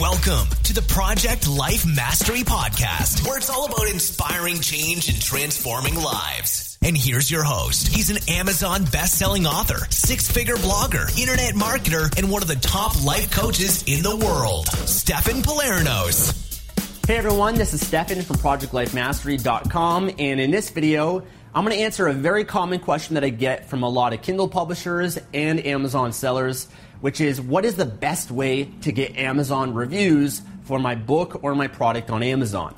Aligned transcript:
Welcome 0.00 0.48
to 0.64 0.74
the 0.74 0.82
Project 0.82 1.48
Life 1.48 1.86
Mastery 1.86 2.42
Podcast, 2.42 3.26
where 3.26 3.38
it's 3.38 3.48
all 3.48 3.64
about 3.64 3.88
inspiring 3.88 4.60
change 4.60 5.08
and 5.08 5.18
transforming 5.18 5.94
lives. 5.94 6.76
And 6.82 6.94
here's 6.94 7.30
your 7.30 7.44
host. 7.44 7.88
He's 7.88 8.10
an 8.10 8.18
Amazon 8.28 8.84
best-selling 8.84 9.46
author, 9.46 9.86
six-figure 9.88 10.56
blogger, 10.56 11.18
internet 11.18 11.54
marketer, 11.54 12.14
and 12.18 12.30
one 12.30 12.42
of 12.42 12.48
the 12.48 12.56
top 12.56 13.02
life 13.06 13.30
coaches 13.30 13.84
in 13.84 14.02
the 14.02 14.14
world, 14.14 14.66
Stefan 14.66 15.36
Pylarinos. 15.40 16.44
Hey 17.06 17.16
everyone, 17.16 17.54
this 17.54 17.72
is 17.72 17.86
Stefan 17.86 18.20
from 18.20 18.36
ProjectLifeMastery.com, 18.36 20.10
and 20.18 20.40
in 20.40 20.50
this 20.50 20.68
video, 20.68 21.22
I'm 21.54 21.64
going 21.64 21.74
to 21.74 21.82
answer 21.82 22.06
a 22.06 22.12
very 22.12 22.44
common 22.44 22.80
question 22.80 23.14
that 23.14 23.24
I 23.24 23.30
get 23.30 23.70
from 23.70 23.82
a 23.82 23.88
lot 23.88 24.12
of 24.12 24.20
Kindle 24.20 24.48
publishers 24.48 25.18
and 25.32 25.64
Amazon 25.64 26.12
sellers, 26.12 26.68
which 27.00 27.20
is 27.20 27.40
what 27.40 27.64
is 27.64 27.76
the 27.76 27.84
best 27.84 28.30
way 28.30 28.64
to 28.82 28.92
get 28.92 29.16
Amazon 29.16 29.74
reviews 29.74 30.42
for 30.64 30.78
my 30.78 30.94
book 30.94 31.40
or 31.42 31.54
my 31.54 31.68
product 31.68 32.10
on 32.10 32.22
Amazon? 32.22 32.74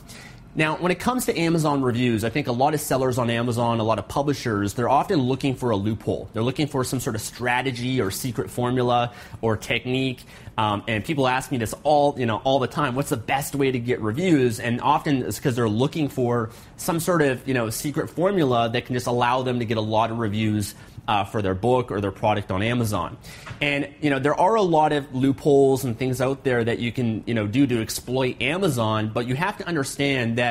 Now, 0.58 0.76
when 0.76 0.90
it 0.90 0.98
comes 0.98 1.26
to 1.26 1.38
Amazon 1.38 1.82
reviews, 1.82 2.24
I 2.24 2.30
think 2.30 2.48
a 2.48 2.52
lot 2.52 2.74
of 2.74 2.80
sellers 2.80 3.16
on 3.16 3.30
Amazon, 3.30 3.78
a 3.78 3.84
lot 3.84 4.00
of 4.00 4.08
publishers, 4.08 4.74
they're 4.74 4.88
often 4.88 5.20
looking 5.20 5.54
for 5.54 5.70
a 5.70 5.76
loophole. 5.76 6.28
They're 6.32 6.42
looking 6.42 6.66
for 6.66 6.82
some 6.82 6.98
sort 6.98 7.14
of 7.14 7.22
strategy 7.22 8.00
or 8.00 8.10
secret 8.10 8.50
formula 8.50 9.12
or 9.40 9.56
technique. 9.56 10.24
Um, 10.56 10.82
and 10.88 11.04
people 11.04 11.28
ask 11.28 11.52
me 11.52 11.58
this 11.58 11.76
all, 11.84 12.16
you 12.18 12.26
know, 12.26 12.38
all 12.38 12.58
the 12.58 12.66
time. 12.66 12.96
What's 12.96 13.10
the 13.10 13.16
best 13.16 13.54
way 13.54 13.70
to 13.70 13.78
get 13.78 14.00
reviews? 14.00 14.58
And 14.58 14.80
often 14.80 15.22
it's 15.22 15.36
because 15.36 15.54
they're 15.54 15.68
looking 15.68 16.08
for 16.08 16.50
some 16.76 16.98
sort 16.98 17.22
of, 17.22 17.46
you 17.46 17.54
know, 17.54 17.70
secret 17.70 18.10
formula 18.10 18.68
that 18.68 18.84
can 18.84 18.96
just 18.96 19.06
allow 19.06 19.42
them 19.42 19.60
to 19.60 19.64
get 19.64 19.76
a 19.76 19.80
lot 19.80 20.10
of 20.10 20.18
reviews 20.18 20.74
uh, 21.08 21.24
for 21.24 21.40
their 21.40 21.54
book 21.54 21.90
or 21.90 22.00
their 22.00 22.12
product 22.12 22.52
on 22.52 22.62
Amazon. 22.62 23.16
And 23.60 23.88
you 24.00 24.10
know 24.10 24.18
there 24.18 24.38
are 24.38 24.54
a 24.54 24.62
lot 24.62 24.92
of 24.92 25.12
loopholes 25.14 25.84
and 25.84 25.98
things 25.98 26.20
out 26.20 26.44
there 26.44 26.62
that 26.62 26.78
you 26.78 26.92
can 26.92 27.24
you 27.26 27.34
know 27.34 27.46
do 27.46 27.66
to 27.66 27.80
exploit 27.80 28.40
Amazon, 28.42 29.10
but 29.12 29.26
you 29.26 29.34
have 29.34 29.56
to 29.58 29.66
understand 29.66 30.38
that 30.38 30.47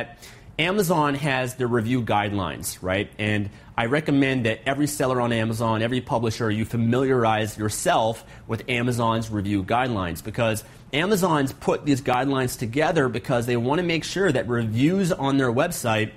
Amazon 0.60 1.14
has 1.14 1.56
their 1.56 1.68
review 1.68 2.02
guidelines, 2.02 2.80
right? 2.82 3.12
And 3.20 3.52
I 3.78 3.86
recommend 3.86 4.48
that 4.48 4.62
every 4.66 4.88
seller 4.88 5.22
on 5.22 5.32
Amazon, 5.32 5.84
every 5.84 6.02
publisher, 6.02 6.50
you 6.50 6.66
familiarize 6.66 7.58
yourself 7.58 8.26
with 8.48 8.68
Amazon's 8.68 9.30
review 9.30 9.64
guidelines 9.64 10.24
because 10.24 10.64
Amazon's 10.94 11.54
put 11.54 11.86
these 11.86 12.02
guidelines 12.02 12.58
together 12.58 13.08
because 13.08 13.46
they 13.46 13.56
want 13.56 13.80
to 13.80 13.86
make 13.86 14.04
sure 14.04 14.32
that 14.32 14.48
reviews 14.48 15.12
on 15.12 15.38
their 15.38 15.52
website 15.52 16.12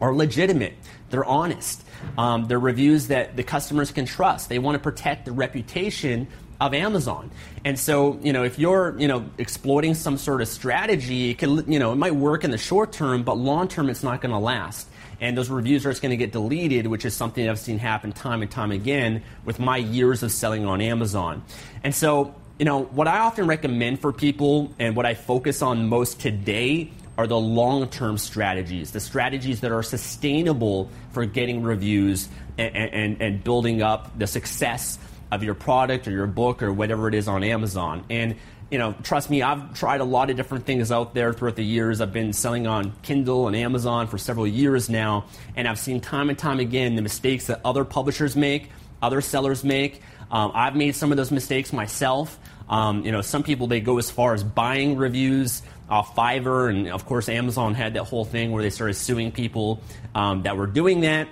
are 0.00 0.14
legitimate, 0.14 0.74
they're 1.10 1.24
honest. 1.24 1.82
Um, 2.18 2.46
they're 2.46 2.60
reviews 2.60 3.08
that 3.08 3.36
the 3.36 3.42
customers 3.42 3.90
can 3.90 4.04
trust. 4.04 4.48
They 4.48 4.58
want 4.58 4.74
to 4.74 4.78
protect 4.78 5.24
the 5.24 5.32
reputation 5.32 6.28
of 6.60 6.74
Amazon. 6.74 7.30
And 7.64 7.78
so, 7.78 8.18
you 8.22 8.32
know, 8.32 8.44
if 8.44 8.58
you're, 8.58 8.98
you 8.98 9.08
know, 9.08 9.24
exploiting 9.38 9.94
some 9.94 10.16
sort 10.16 10.40
of 10.40 10.48
strategy, 10.48 11.30
it 11.30 11.38
can, 11.38 11.70
you 11.70 11.78
know, 11.78 11.92
it 11.92 11.96
might 11.96 12.14
work 12.14 12.44
in 12.44 12.50
the 12.50 12.58
short 12.58 12.92
term, 12.92 13.22
but 13.22 13.36
long 13.36 13.68
term 13.68 13.90
it's 13.90 14.02
not 14.02 14.20
going 14.20 14.32
to 14.32 14.38
last. 14.38 14.88
And 15.20 15.38
those 15.38 15.48
reviews 15.48 15.86
are 15.86 15.90
just 15.90 16.02
going 16.02 16.10
to 16.10 16.16
get 16.16 16.32
deleted, 16.32 16.86
which 16.86 17.04
is 17.04 17.14
something 17.14 17.48
I've 17.48 17.58
seen 17.58 17.78
happen 17.78 18.12
time 18.12 18.42
and 18.42 18.50
time 18.50 18.72
again 18.72 19.22
with 19.44 19.58
my 19.58 19.76
years 19.76 20.22
of 20.22 20.32
selling 20.32 20.66
on 20.66 20.80
Amazon. 20.80 21.42
And 21.82 21.94
so, 21.94 22.34
you 22.58 22.64
know, 22.64 22.82
what 22.82 23.08
I 23.08 23.20
often 23.20 23.46
recommend 23.46 24.00
for 24.00 24.12
people 24.12 24.72
and 24.78 24.94
what 24.94 25.06
I 25.06 25.14
focus 25.14 25.62
on 25.62 25.88
most 25.88 26.20
today 26.20 26.90
are 27.16 27.26
the 27.26 27.38
long 27.38 27.88
term 27.88 28.18
strategies, 28.18 28.90
the 28.90 29.00
strategies 29.00 29.60
that 29.60 29.70
are 29.70 29.82
sustainable 29.82 30.90
for 31.12 31.24
getting 31.24 31.62
reviews 31.62 32.28
and, 32.58 32.74
and, 32.76 33.22
and, 33.22 33.44
building 33.44 33.82
up 33.82 34.16
the 34.18 34.26
success 34.26 34.98
of 35.30 35.42
your 35.42 35.54
product 35.54 36.06
or 36.08 36.10
your 36.10 36.26
book 36.26 36.62
or 36.62 36.72
whatever 36.72 37.08
it 37.08 37.14
is 37.14 37.28
on 37.28 37.42
Amazon. 37.42 38.04
And 38.10 38.36
you 38.70 38.78
know, 38.78 38.94
trust 39.02 39.30
me, 39.30 39.42
I've 39.42 39.74
tried 39.74 40.00
a 40.00 40.04
lot 40.04 40.30
of 40.30 40.36
different 40.36 40.66
things 40.66 40.90
out 40.90 41.14
there 41.14 41.32
throughout 41.32 41.56
the 41.56 41.64
years. 41.64 42.00
I've 42.00 42.12
been 42.12 42.32
selling 42.32 42.66
on 42.66 42.92
Kindle 43.02 43.46
and 43.46 43.54
Amazon 43.54 44.06
for 44.06 44.18
several 44.18 44.46
years 44.46 44.88
now, 44.88 45.26
and 45.54 45.68
I've 45.68 45.78
seen 45.78 46.00
time 46.00 46.28
and 46.28 46.38
time 46.38 46.58
again 46.60 46.96
the 46.96 47.02
mistakes 47.02 47.46
that 47.46 47.60
other 47.64 47.84
publishers 47.84 48.34
make, 48.34 48.70
other 49.02 49.20
sellers 49.20 49.64
make. 49.64 50.02
Um, 50.30 50.50
I've 50.54 50.74
made 50.74 50.96
some 50.96 51.12
of 51.12 51.16
those 51.16 51.30
mistakes 51.30 51.72
myself. 51.72 52.38
Um, 52.68 53.04
you 53.04 53.12
know, 53.12 53.20
some 53.20 53.42
people 53.42 53.66
they 53.66 53.80
go 53.80 53.98
as 53.98 54.10
far 54.10 54.34
as 54.34 54.42
buying 54.42 54.96
reviews 54.96 55.62
off 55.88 56.16
Fiverr, 56.16 56.70
and 56.70 56.88
of 56.88 57.04
course, 57.04 57.28
Amazon 57.28 57.74
had 57.74 57.94
that 57.94 58.04
whole 58.04 58.24
thing 58.24 58.50
where 58.50 58.62
they 58.62 58.70
started 58.70 58.94
suing 58.94 59.30
people 59.30 59.82
um, 60.14 60.42
that 60.42 60.56
were 60.56 60.66
doing 60.66 61.02
that. 61.02 61.28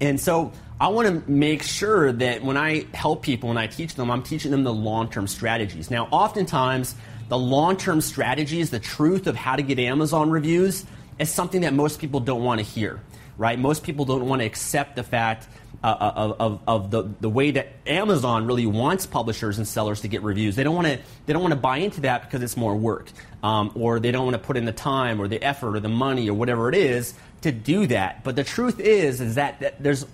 And 0.00 0.18
so, 0.18 0.52
I 0.80 0.88
want 0.88 1.08
to 1.26 1.30
make 1.30 1.62
sure 1.62 2.10
that 2.10 2.42
when 2.42 2.56
I 2.56 2.86
help 2.94 3.22
people 3.22 3.50
and 3.50 3.58
I 3.58 3.66
teach 3.66 3.96
them, 3.96 4.10
I'm 4.10 4.22
teaching 4.22 4.50
them 4.50 4.64
the 4.64 4.72
long 4.72 5.10
term 5.10 5.26
strategies. 5.26 5.90
Now, 5.90 6.08
oftentimes, 6.10 6.94
the 7.28 7.36
long 7.36 7.76
term 7.76 8.00
strategies, 8.00 8.70
the 8.70 8.80
truth 8.80 9.26
of 9.26 9.36
how 9.36 9.56
to 9.56 9.62
get 9.62 9.78
Amazon 9.78 10.30
reviews, 10.30 10.86
is 11.18 11.30
something 11.30 11.60
that 11.60 11.74
most 11.74 12.00
people 12.00 12.20
don't 12.20 12.42
want 12.42 12.60
to 12.60 12.64
hear, 12.64 12.98
right? 13.36 13.58
Most 13.58 13.82
people 13.82 14.06
don't 14.06 14.26
want 14.26 14.40
to 14.40 14.46
accept 14.46 14.96
the 14.96 15.02
fact 15.02 15.48
uh, 15.84 15.86
uh, 15.86 16.12
of, 16.16 16.40
of, 16.40 16.60
of, 16.66 16.90
the, 16.90 17.02
the 17.20 17.28
way 17.28 17.50
that 17.50 17.68
Amazon 17.86 18.46
really 18.46 18.66
wants 18.66 19.06
publishers 19.06 19.58
and 19.58 19.68
sellers 19.68 20.00
to 20.00 20.08
get 20.08 20.22
reviews. 20.22 20.56
They 20.56 20.64
don't 20.64 20.74
want 20.74 20.88
to 20.88 20.98
they 21.26 21.32
don't 21.34 21.42
want 21.42 21.52
to 21.52 21.60
buy 21.60 21.78
into 21.78 22.00
that 22.02 22.22
because 22.22 22.42
it's 22.42 22.56
more 22.56 22.74
work, 22.74 23.10
um, 23.42 23.70
or 23.74 24.00
they 24.00 24.12
don't 24.12 24.24
want 24.24 24.34
to 24.34 24.42
put 24.42 24.56
in 24.56 24.64
the 24.64 24.72
time 24.72 25.20
or 25.20 25.28
the 25.28 25.42
effort 25.42 25.76
or 25.76 25.80
the 25.80 25.88
money 25.88 26.28
or 26.28 26.34
whatever 26.34 26.70
it 26.70 26.74
is 26.74 27.14
to 27.42 27.52
do 27.52 27.86
that. 27.86 28.24
But 28.24 28.36
the 28.36 28.44
truth 28.44 28.80
is 28.80 29.20
is 29.20 29.36
that, 29.36 29.60
that 29.60 29.82
there's 29.82 30.06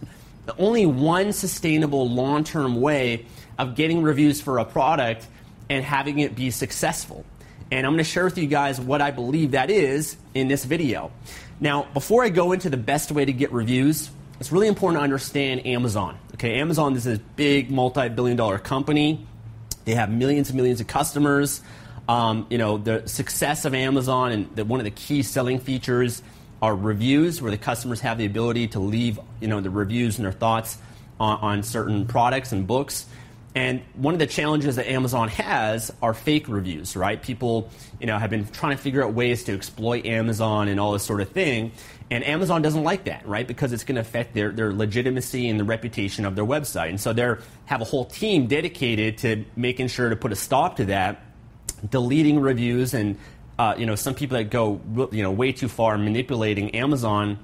only 0.59 0.87
one 0.87 1.33
sustainable 1.33 2.09
long 2.09 2.45
term 2.45 2.81
way 2.81 3.27
of 3.59 3.75
getting 3.75 4.03
reviews 4.03 4.41
for 4.41 4.59
a 4.59 4.65
product 4.65 5.27
and 5.69 5.85
having 5.85 6.19
it 6.19 6.37
be 6.37 6.51
successful. 6.51 7.25
And 7.71 7.85
I'm 7.85 7.95
going 7.95 7.99
to 7.99 8.05
share 8.05 8.25
with 8.25 8.39
you 8.39 8.47
guys 8.47 8.81
what 8.81 9.03
I 9.03 9.11
believe 9.11 9.53
that 9.53 9.71
is 9.71 10.17
in 10.35 10.47
this 10.49 10.65
video. 10.65 11.11
Now, 11.59 11.87
before 11.95 12.23
I 12.23 12.29
go 12.29 12.53
into 12.53 12.71
the 12.71 12.77
best 12.77 13.11
way 13.11 13.25
to 13.25 13.33
get 13.33 13.53
reviews, 13.53 14.11
it's 14.39 14.53
really 14.53 14.69
important 14.69 15.01
to 15.01 15.03
understand 15.03 15.67
Amazon. 15.67 16.19
Okay, 16.35 16.61
Amazon 16.61 16.95
is 16.95 17.07
a 17.07 17.19
big 17.19 17.71
multi-billion 17.71 18.37
dollar 18.37 18.59
company. 18.59 19.27
They 19.85 19.95
have 19.95 20.11
millions 20.11 20.51
and 20.51 20.57
millions 20.57 20.81
of 20.81 20.87
customers. 20.87 21.63
Um, 22.09 22.47
you 22.51 22.59
know, 22.59 22.79
the 22.79 23.09
success 23.09 23.65
of 23.65 23.75
Amazon 23.75 24.31
and 24.33 24.55
the, 24.55 24.65
one 24.65 24.79
of 24.79 24.85
the 24.85 24.91
key 24.91 25.23
selling 25.23 25.59
features 25.59 26.23
are 26.63 26.75
reviews, 26.75 27.43
where 27.43 27.51
the 27.51 27.59
customers 27.59 28.01
have 28.01 28.19
the 28.19 28.27
ability 28.27 28.69
to 28.69 28.81
leave, 28.81 29.19
you 29.41 29.49
know, 29.49 29.61
the 29.61 29.71
reviews 29.71 30.19
and 30.19 30.25
their 30.25 30.33
thoughts 30.33 30.79
on, 31.21 31.39
on 31.39 31.63
certain 31.63 32.07
products 32.07 32.53
and 32.53 32.67
books. 32.67 33.07
And 33.55 33.81
one 33.95 34.13
of 34.13 34.21
the 34.21 34.27
challenges 34.27 34.77
that 34.77 34.87
Amazon 34.87 35.29
has 35.29 35.91
are 36.03 36.13
fake 36.13 36.47
reviews, 36.47 36.95
right? 36.95 37.23
People, 37.23 37.71
you 37.99 38.07
know, 38.07 38.19
have 38.19 38.29
been 38.29 38.47
trying 38.47 38.77
to 38.77 38.83
figure 38.83 39.03
out 39.03 39.15
ways 39.15 39.45
to 39.45 39.55
exploit 39.55 40.05
Amazon 40.05 40.69
and 40.69 40.79
all 40.79 40.93
this 40.93 41.05
sort 41.05 41.23
of 41.23 41.31
thing. 41.31 41.73
And 42.11 42.23
Amazon 42.23 42.61
doesn't 42.61 42.85
like 42.85 43.05
that, 43.05 43.27
right? 43.27 43.49
Because 43.49 43.73
it's 43.73 43.83
going 43.83 43.95
to 43.95 44.03
affect 44.03 44.35
their, 44.35 44.53
their 44.53 44.75
legitimacy 44.75 45.49
and 45.49 45.59
the 45.59 45.65
reputation 45.65 46.27
of 46.27 46.37
their 46.37 46.45
website. 46.45 46.91
And 46.91 47.01
so 47.01 47.15
they 47.15 47.35
have 47.65 47.81
a 47.81 47.85
whole 47.85 48.05
team 48.05 48.47
dedicated 48.47 49.19
to 49.19 49.47
making 49.57 49.89
sure 49.89 50.11
to 50.11 50.17
put 50.17 50.33
a 50.33 50.37
stop 50.37 50.77
to 50.77 50.85
that, 50.87 51.23
deleting 51.89 52.41
reviews, 52.41 52.93
and 52.93 53.19
uh, 53.59 53.75
you 53.77 53.87
know 53.87 53.95
some 53.95 54.15
people 54.15 54.37
that 54.37 54.51
go 54.51 54.81
you 55.13 55.23
know 55.23 55.31
way 55.31 55.53
too 55.53 55.69
far 55.69 55.97
manipulating 55.99 56.75
Amazon. 56.75 57.39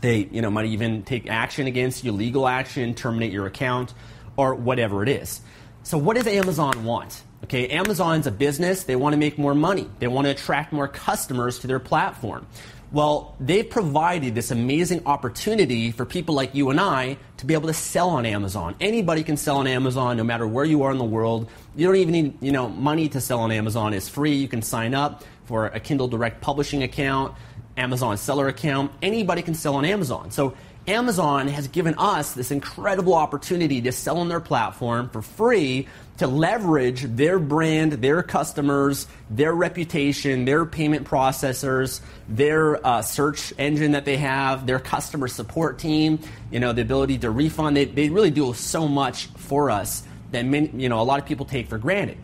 They 0.00 0.28
you 0.30 0.42
know 0.42 0.50
might 0.50 0.66
even 0.66 1.02
take 1.02 1.28
action 1.28 1.66
against 1.66 2.04
you, 2.04 2.12
legal 2.12 2.46
action, 2.46 2.94
terminate 2.94 3.32
your 3.32 3.46
account 3.46 3.94
or 4.36 4.54
whatever 4.54 5.02
it 5.02 5.08
is. 5.08 5.40
So, 5.82 5.98
what 5.98 6.16
does 6.16 6.26
Amazon 6.26 6.84
want? 6.84 7.22
Okay, 7.44 7.68
Amazon's 7.68 8.26
a 8.26 8.32
business. 8.32 8.84
They 8.84 8.96
want 8.96 9.12
to 9.12 9.18
make 9.18 9.38
more 9.38 9.54
money. 9.54 9.88
They 10.00 10.08
want 10.08 10.26
to 10.26 10.30
attract 10.32 10.72
more 10.72 10.88
customers 10.88 11.60
to 11.60 11.66
their 11.66 11.78
platform. 11.78 12.46
Well, 12.92 13.36
they've 13.40 13.68
provided 13.68 14.34
this 14.34 14.50
amazing 14.50 15.02
opportunity 15.06 15.90
for 15.90 16.04
people 16.04 16.34
like 16.34 16.54
you 16.54 16.70
and 16.70 16.80
I 16.80 17.18
to 17.38 17.46
be 17.46 17.54
able 17.54 17.66
to 17.66 17.74
sell 17.74 18.10
on 18.10 18.24
Amazon. 18.24 18.76
Anybody 18.80 19.22
can 19.22 19.36
sell 19.36 19.58
on 19.58 19.66
Amazon 19.66 20.16
no 20.16 20.24
matter 20.24 20.46
where 20.46 20.64
you 20.64 20.84
are 20.84 20.92
in 20.92 20.98
the 20.98 21.04
world. 21.04 21.50
You 21.74 21.86
don't 21.86 21.96
even 21.96 22.12
need, 22.12 22.38
you 22.40 22.52
know, 22.52 22.68
money 22.68 23.08
to 23.10 23.20
sell 23.20 23.40
on 23.40 23.50
Amazon. 23.50 23.92
It's 23.92 24.08
free. 24.08 24.34
You 24.34 24.48
can 24.48 24.62
sign 24.62 24.94
up 24.94 25.24
for 25.46 25.66
a 25.66 25.80
Kindle 25.80 26.08
Direct 26.08 26.40
publishing 26.40 26.82
account, 26.82 27.34
Amazon 27.76 28.16
seller 28.16 28.48
account. 28.48 28.92
Anybody 29.02 29.42
can 29.42 29.54
sell 29.54 29.76
on 29.76 29.84
Amazon. 29.84 30.30
So 30.30 30.54
Amazon 30.88 31.48
has 31.48 31.66
given 31.66 31.94
us 31.98 32.32
this 32.34 32.52
incredible 32.52 33.14
opportunity 33.14 33.80
to 33.82 33.92
sell 33.92 34.18
on 34.18 34.28
their 34.28 34.40
platform 34.40 35.08
for 35.10 35.20
free 35.20 35.88
to 36.18 36.26
leverage 36.26 37.02
their 37.02 37.38
brand, 37.38 37.92
their 37.94 38.22
customers, 38.22 39.06
their 39.28 39.52
reputation, 39.52 40.44
their 40.44 40.64
payment 40.64 41.06
processors, 41.06 42.00
their 42.28 42.84
uh, 42.86 43.02
search 43.02 43.52
engine 43.58 43.92
that 43.92 44.04
they 44.04 44.16
have, 44.16 44.66
their 44.66 44.78
customer 44.78 45.26
support 45.28 45.78
team, 45.78 46.20
you 46.50 46.60
know, 46.60 46.72
the 46.72 46.82
ability 46.82 47.18
to 47.18 47.30
refund. 47.30 47.76
They, 47.76 47.84
they 47.86 48.08
really 48.08 48.30
do 48.30 48.54
so 48.54 48.86
much 48.86 49.26
for 49.26 49.70
us 49.70 50.04
that 50.30 50.44
many, 50.44 50.70
you 50.74 50.88
know, 50.88 51.00
a 51.00 51.04
lot 51.04 51.18
of 51.18 51.26
people 51.26 51.46
take 51.46 51.68
for 51.68 51.78
granted. 51.78 52.16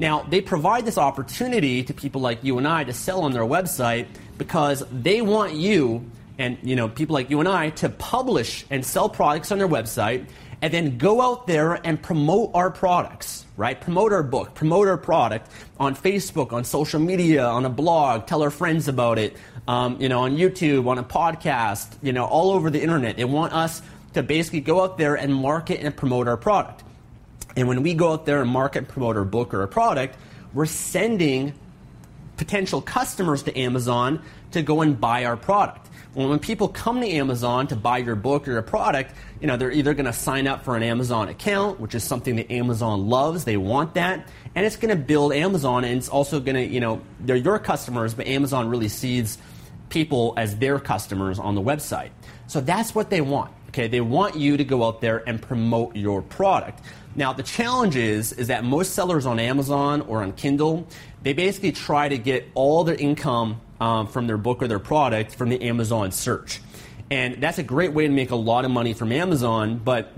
Now, 0.00 0.22
they 0.22 0.40
provide 0.40 0.86
this 0.86 0.96
opportunity 0.96 1.84
to 1.84 1.92
people 1.92 2.22
like 2.22 2.42
you 2.42 2.56
and 2.56 2.66
I 2.66 2.84
to 2.84 2.92
sell 2.94 3.20
on 3.20 3.32
their 3.32 3.42
website 3.44 4.06
because 4.38 4.82
they 4.90 5.20
want 5.20 5.52
you 5.52 6.10
and 6.38 6.56
you 6.62 6.74
know 6.74 6.88
people 6.88 7.12
like 7.12 7.28
you 7.28 7.38
and 7.38 7.48
I 7.48 7.68
to 7.68 7.90
publish 7.90 8.64
and 8.70 8.82
sell 8.82 9.10
products 9.10 9.52
on 9.52 9.58
their 9.58 9.68
website 9.68 10.26
and 10.62 10.72
then 10.72 10.96
go 10.96 11.20
out 11.20 11.46
there 11.46 11.74
and 11.86 12.02
promote 12.02 12.50
our 12.54 12.70
products, 12.70 13.44
right? 13.58 13.78
Promote 13.78 14.14
our 14.14 14.22
book, 14.22 14.54
promote 14.54 14.88
our 14.88 14.96
product 14.96 15.50
on 15.78 15.94
Facebook, 15.94 16.54
on 16.54 16.64
social 16.64 16.98
media, 16.98 17.44
on 17.44 17.66
a 17.66 17.70
blog, 17.70 18.26
tell 18.26 18.42
our 18.42 18.50
friends 18.50 18.88
about 18.88 19.18
it, 19.18 19.36
um, 19.68 20.00
you 20.00 20.08
know, 20.08 20.20
on 20.20 20.38
YouTube, 20.38 20.86
on 20.88 20.96
a 20.96 21.04
podcast, 21.04 21.92
you 22.00 22.14
know, 22.14 22.24
all 22.24 22.52
over 22.52 22.70
the 22.70 22.80
internet. 22.80 23.18
They 23.18 23.26
want 23.26 23.52
us 23.52 23.82
to 24.14 24.22
basically 24.22 24.62
go 24.62 24.82
out 24.82 24.96
there 24.96 25.14
and 25.14 25.34
market 25.34 25.80
and 25.80 25.94
promote 25.94 26.26
our 26.26 26.38
product. 26.38 26.84
And 27.56 27.68
when 27.68 27.82
we 27.82 27.94
go 27.94 28.12
out 28.12 28.26
there 28.26 28.40
and 28.42 28.50
market 28.50 28.88
promote 28.88 29.16
our 29.16 29.24
book 29.24 29.54
or 29.54 29.62
a 29.62 29.68
product, 29.68 30.16
we're 30.52 30.66
sending 30.66 31.54
potential 32.36 32.80
customers 32.80 33.42
to 33.44 33.58
Amazon 33.58 34.22
to 34.52 34.62
go 34.62 34.80
and 34.80 35.00
buy 35.00 35.24
our 35.24 35.36
product. 35.36 35.88
When 36.14 36.38
people 36.40 36.66
come 36.68 37.00
to 37.00 37.08
Amazon 37.08 37.68
to 37.68 37.76
buy 37.76 37.98
your 37.98 38.16
book 38.16 38.48
or 38.48 38.52
your 38.52 38.62
product, 38.62 39.14
you 39.40 39.46
know, 39.46 39.56
they're 39.56 39.70
either 39.70 39.94
going 39.94 40.06
to 40.06 40.12
sign 40.12 40.48
up 40.48 40.64
for 40.64 40.76
an 40.76 40.82
Amazon 40.82 41.28
account, 41.28 41.78
which 41.78 41.94
is 41.94 42.02
something 42.02 42.36
that 42.36 42.50
Amazon 42.50 43.08
loves. 43.08 43.44
They 43.44 43.56
want 43.56 43.94
that. 43.94 44.26
And 44.56 44.66
it's 44.66 44.76
going 44.76 44.96
to 44.96 45.00
build 45.00 45.32
Amazon 45.32 45.84
and 45.84 45.96
it's 45.96 46.08
also 46.08 46.40
going 46.40 46.56
to, 46.56 46.66
you 46.66 46.80
know, 46.80 47.00
they're 47.20 47.36
your 47.36 47.60
customers, 47.60 48.14
but 48.14 48.26
Amazon 48.26 48.68
really 48.68 48.88
sees 48.88 49.38
people 49.88 50.34
as 50.36 50.56
their 50.56 50.80
customers 50.80 51.38
on 51.38 51.54
the 51.54 51.62
website. 51.62 52.10
So 52.48 52.60
that's 52.60 52.94
what 52.94 53.10
they 53.10 53.20
want. 53.20 53.52
Okay, 53.70 53.86
they 53.86 54.00
want 54.00 54.34
you 54.34 54.56
to 54.56 54.64
go 54.64 54.84
out 54.84 55.00
there 55.00 55.22
and 55.28 55.40
promote 55.40 55.94
your 55.94 56.22
product. 56.22 56.80
Now, 57.14 57.32
the 57.32 57.44
challenge 57.44 57.94
is, 57.94 58.32
is 58.32 58.48
that 58.48 58.64
most 58.64 58.94
sellers 58.94 59.26
on 59.26 59.38
Amazon 59.38 60.00
or 60.02 60.24
on 60.24 60.32
Kindle, 60.32 60.88
they 61.22 61.34
basically 61.34 61.70
try 61.70 62.08
to 62.08 62.18
get 62.18 62.48
all 62.54 62.82
their 62.82 62.96
income 62.96 63.60
um, 63.80 64.08
from 64.08 64.26
their 64.26 64.38
book 64.38 64.60
or 64.60 64.66
their 64.66 64.80
product 64.80 65.36
from 65.36 65.50
the 65.50 65.62
Amazon 65.62 66.10
search. 66.10 66.60
And 67.12 67.40
that's 67.40 67.58
a 67.58 67.62
great 67.62 67.92
way 67.92 68.08
to 68.08 68.12
make 68.12 68.32
a 68.32 68.36
lot 68.36 68.64
of 68.64 68.72
money 68.72 68.92
from 68.92 69.12
Amazon, 69.12 69.80
but 69.84 70.12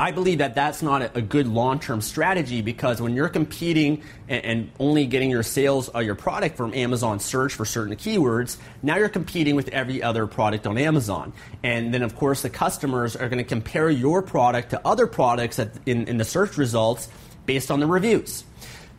I 0.00 0.12
believe 0.12 0.38
that 0.38 0.54
that's 0.54 0.80
not 0.80 1.16
a, 1.16 1.20
good 1.20 1.48
long 1.48 1.80
term 1.80 2.00
strategy 2.00 2.62
because 2.62 3.02
when 3.02 3.16
you're 3.16 3.28
competing 3.28 4.02
and, 4.28 4.70
only 4.78 5.06
getting 5.06 5.28
your 5.28 5.42
sales 5.42 5.88
or 5.88 6.02
your 6.02 6.14
product 6.14 6.56
from 6.56 6.72
Amazon 6.72 7.18
search 7.18 7.54
for 7.54 7.64
certain 7.64 7.96
keywords, 7.96 8.58
now 8.80 8.96
you're 8.96 9.08
competing 9.08 9.56
with 9.56 9.68
every 9.70 10.00
other 10.00 10.28
product 10.28 10.68
on 10.68 10.78
Amazon. 10.78 11.32
And 11.64 11.92
then, 11.92 12.02
of 12.02 12.14
course, 12.14 12.42
the 12.42 12.50
customers 12.50 13.16
are 13.16 13.28
going 13.28 13.38
to 13.38 13.48
compare 13.48 13.90
your 13.90 14.22
product 14.22 14.70
to 14.70 14.80
other 14.86 15.08
products 15.08 15.58
in, 15.58 16.06
in 16.06 16.16
the 16.16 16.24
search 16.24 16.56
results 16.56 17.08
based 17.44 17.72
on 17.72 17.80
the 17.80 17.86
reviews. 17.86 18.44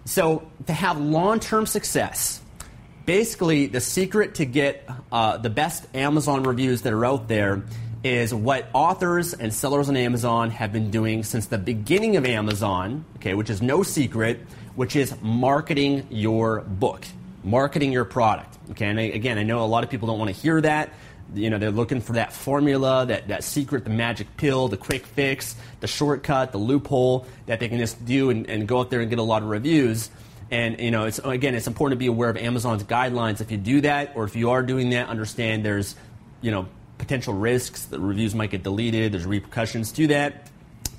So, 0.04 0.52
to 0.68 0.74
have 0.74 1.00
long 1.00 1.40
term 1.40 1.66
success, 1.66 2.42
basically 3.06 3.68
the 3.68 3.82
secret 3.82 4.36
to 4.36 4.46
get 4.46 4.88
uh, 5.14 5.38
the 5.38 5.50
best 5.50 5.88
Amazon 5.96 6.44
reviews 6.44 6.82
that 6.82 6.92
are 6.92 7.06
out 7.06 7.30
there 7.30 7.64
is 8.04 8.34
what 8.34 8.68
authors 8.74 9.34
and 9.34 9.54
sellers 9.54 9.90
on 9.90 9.98
Amazon 9.98 10.52
have 10.52 10.72
been 10.72 10.90
doing 10.90 11.24
since 11.24 11.48
the 11.48 11.58
beginning 11.58 12.16
of 12.16 12.26
Amazon, 12.26 13.04
okay, 13.18 13.34
which 13.34 13.50
is 13.50 13.62
no 13.62 13.84
secret, 13.84 14.40
which 14.76 14.96
is 14.96 15.14
marketing 15.22 16.08
your 16.10 16.62
book, 16.62 17.06
marketing 17.44 17.92
your 17.92 18.06
product. 18.06 18.58
Okay, 18.72 18.86
and 18.86 19.00
again, 19.00 19.38
I 19.38 19.44
know 19.44 19.64
a 19.64 19.68
lot 19.68 19.84
of 19.84 19.90
people 19.90 20.08
don't 20.08 20.20
want 20.20 20.34
to 20.34 20.42
hear 20.42 20.62
that. 20.62 20.94
You 21.34 21.50
know, 21.50 21.58
they're 21.58 21.72
looking 21.72 22.02
for 22.02 22.14
that 22.14 22.34
formula, 22.34 23.06
that, 23.08 23.28
that 23.28 23.44
secret, 23.44 23.84
the 23.84 23.90
magic 23.90 24.36
pill, 24.38 24.68
the 24.68 24.78
quick 24.78 25.06
fix, 25.06 25.56
the 25.80 25.88
shortcut, 25.88 26.52
the 26.52 26.58
loophole 26.58 27.28
that 27.46 27.60
they 27.60 27.68
can 27.68 27.78
just 27.78 28.04
do 28.06 28.30
and, 28.30 28.50
and 28.50 28.68
go 28.68 28.80
out 28.80 28.90
there 28.90 29.02
and 29.02 29.10
get 29.10 29.20
a 29.20 29.24
lot 29.24 29.44
of 29.44 29.50
reviews. 29.50 30.10
And 30.50 30.80
you 30.80 30.90
know, 30.90 31.06
it's 31.06 31.20
again, 31.20 31.54
it's 31.54 31.68
important 31.68 31.98
to 31.98 32.00
be 32.00 32.08
aware 32.08 32.30
of 32.30 32.38
Amazon's 32.38 32.84
guidelines. 32.84 33.42
If 33.42 33.52
you 33.52 33.58
do 33.58 33.82
that, 33.82 34.14
or 34.16 34.24
if 34.24 34.36
you 34.36 34.52
are 34.52 34.64
doing 34.64 34.92
that, 34.92 35.10
understand 35.10 35.64
there's 35.64 35.96
you 36.42 36.50
know 36.50 36.68
potential 37.00 37.34
risks. 37.34 37.86
The 37.86 38.00
reviews 38.00 38.36
might 38.36 38.52
get 38.52 38.62
deleted. 38.62 39.14
There's 39.14 39.26
repercussions 39.26 39.92
to 39.94 40.08
that. 40.08 40.48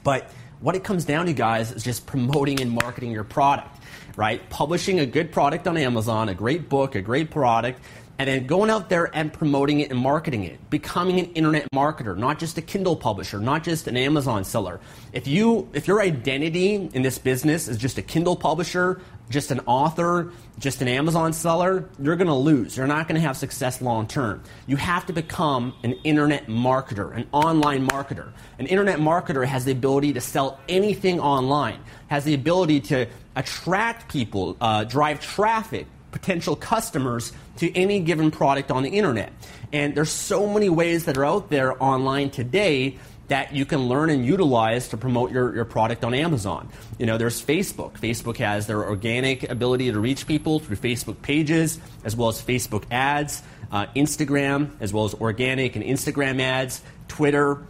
But 0.02 0.29
what 0.61 0.75
it 0.75 0.82
comes 0.82 1.05
down 1.05 1.26
to, 1.26 1.32
guys, 1.32 1.70
is 1.70 1.85
just 1.85 2.06
promoting 2.06 2.61
and 2.61 2.73
marketing 2.73 3.12
your 3.12 3.23
product, 3.23 3.79
right? 4.17 4.49
Publishing 4.50 4.99
a 4.99 5.06
good 5.06 5.31
product 5.31 5.69
on 5.69 5.76
Amazon, 5.76 6.29
a 6.29 6.35
great 6.35 6.69
book, 6.69 6.97
a 6.97 7.00
great 7.00 7.31
product, 7.31 7.81
and 8.20 8.28
then 8.28 8.46
going 8.46 8.69
out 8.69 8.90
there 8.90 9.08
and 9.17 9.32
promoting 9.32 9.81
it 9.81 9.90
and 9.90 9.99
marketing 9.99 10.44
it, 10.44 10.69
becoming 10.69 11.19
an 11.19 11.32
internet 11.32 11.67
marketer, 11.72 12.14
not 12.14 12.38
just 12.38 12.58
a 12.58 12.61
Kindle 12.61 12.94
publisher, 12.94 13.38
not 13.40 13.64
just 13.64 13.88
an 13.88 13.96
Amazon 13.96 14.44
seller. 14.44 14.78
If 15.14 15.26
you 15.26 15.70
if 15.72 15.88
your 15.88 16.02
identity 16.02 16.75
in 16.93 17.00
this 17.00 17.17
business 17.17 17.67
is 17.67 17.78
just 17.78 17.96
a 17.96 18.02
Kindle 18.02 18.37
publisher, 18.37 19.00
just 19.31 19.50
an 19.50 19.61
author, 19.61 20.32
just 20.58 20.82
an 20.82 20.88
Amazon 20.88 21.32
seller, 21.32 21.88
you're 21.99 22.17
going 22.17 22.26
to 22.26 22.34
lose. 22.34 22.76
You're 22.76 22.87
not 22.87 23.08
going 23.08 23.19
to 23.19 23.26
have 23.26 23.38
success 23.38 23.81
long 23.81 24.06
term. 24.06 24.43
You 24.66 24.76
have 24.76 25.06
to 25.06 25.14
become 25.14 25.73
an 25.82 25.94
internet 26.05 26.46
marketer, 26.46 27.16
an 27.16 27.26
online 27.32 27.88
marketer. 27.88 28.32
An 28.58 28.66
internet 28.66 28.99
marketer 28.99 29.46
has 29.46 29.64
the 29.64 29.73
ability 29.73 30.12
to 30.12 30.20
sell 30.20 30.61
anything 30.69 31.20
online, 31.20 31.81
has 32.08 32.25
the 32.25 32.34
ability 32.34 32.81
to 32.81 33.06
attract 33.34 34.12
people, 34.12 34.58
uh, 34.61 34.84
drive 34.84 35.20
traffic, 35.23 35.87
potential 36.12 36.56
customers 36.56 37.32
to 37.58 37.74
any 37.76 38.00
given 38.00 38.30
product 38.30 38.70
on 38.70 38.82
the 38.82 38.90
internet. 38.90 39.32
And 39.72 39.94
there's 39.94 40.10
so 40.10 40.46
many 40.46 40.68
ways 40.68 41.04
that 41.04 41.16
are 41.16 41.24
out 41.24 41.50
there 41.50 41.80
online 41.82 42.30
today 42.30 42.98
that 43.28 43.54
you 43.54 43.64
can 43.64 43.88
learn 43.88 44.10
and 44.10 44.26
utilize 44.26 44.88
to 44.88 44.96
promote 44.96 45.30
your, 45.30 45.54
your 45.54 45.64
product 45.64 46.02
on 46.04 46.14
Amazon. 46.14 46.68
You 46.98 47.06
know, 47.06 47.16
there's 47.16 47.40
Facebook. 47.40 47.92
Facebook 47.92 48.36
has 48.38 48.66
their 48.66 48.84
organic 48.84 49.48
ability 49.48 49.92
to 49.92 50.00
reach 50.00 50.26
people 50.26 50.58
through 50.58 50.76
Facebook 50.76 51.22
pages, 51.22 51.78
as 52.02 52.16
well 52.16 52.28
as 52.28 52.42
Facebook 52.42 52.82
ads, 52.90 53.40
uh, 53.70 53.86
Instagram, 53.94 54.70
as 54.80 54.92
well 54.92 55.04
as 55.04 55.14
organic 55.14 55.76
and 55.76 55.84
Instagram 55.84 56.40
ads, 56.40 56.82
Twitter, 57.06 57.64